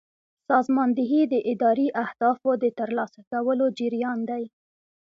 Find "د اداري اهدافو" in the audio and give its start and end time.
1.33-2.49